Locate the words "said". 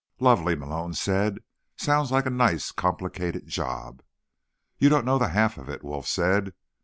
0.95-1.41, 6.07-6.55